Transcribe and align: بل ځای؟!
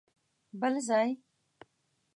بل 0.59 0.73
ځای؟! 0.87 1.09